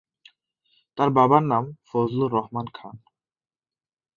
তার 0.97 1.09
বাবার 1.09 1.43
নাম 1.43 1.63
ফজলুর 1.87 2.31
রহমান 2.33 2.67
খান। 2.73 2.95